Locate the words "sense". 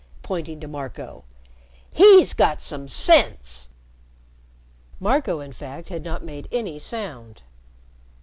2.87-3.69